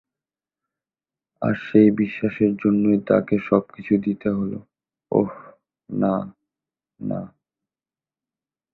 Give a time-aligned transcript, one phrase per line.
[1.41, 4.59] আর সেই বিশ্বাসের জন্যই তাকে সবকিছু দিতে হলো
[5.11, 5.31] ওহ,
[5.89, 6.15] না,
[6.99, 7.21] না।